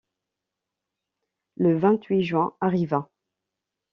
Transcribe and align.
Le 1.57 1.77
vingt-huit 1.77 2.23
juin 2.23 2.55
arriva. 2.59 3.11